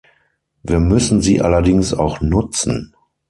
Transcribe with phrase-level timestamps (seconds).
[0.63, 2.95] Wir müssen sie allerdings auch nutzen.